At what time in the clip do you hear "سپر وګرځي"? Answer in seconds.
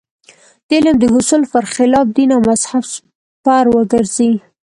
2.93-4.31